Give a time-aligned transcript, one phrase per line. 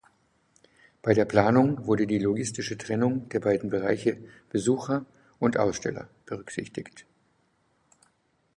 [1.03, 4.17] Bei der Planung wurde die logistische Trennung der beiden Bereiche
[4.49, 5.05] Besucher
[5.37, 7.05] und Aussteller berücksichtigt.